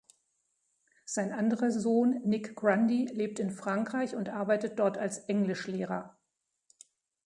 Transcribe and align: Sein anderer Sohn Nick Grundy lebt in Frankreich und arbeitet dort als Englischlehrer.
Sein 1.05 1.31
anderer 1.31 1.69
Sohn 1.69 2.21
Nick 2.25 2.55
Grundy 2.55 3.05
lebt 3.13 3.37
in 3.37 3.51
Frankreich 3.51 4.15
und 4.15 4.29
arbeitet 4.29 4.79
dort 4.79 4.97
als 4.97 5.19
Englischlehrer. 5.25 6.17